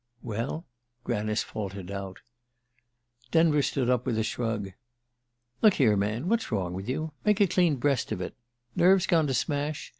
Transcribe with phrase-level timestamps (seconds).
[0.23, 0.65] "Well?"
[1.03, 2.21] Granice faltered out.
[3.29, 4.71] Denver stood up with a shrug.
[5.61, 7.11] "Look here, man what's wrong with you?
[7.23, 8.33] Make a clean breast of it!
[8.75, 9.89] Nerves gone to smash?